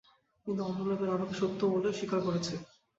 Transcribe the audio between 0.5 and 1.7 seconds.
অন্য লোকেরা আমাকে সত্য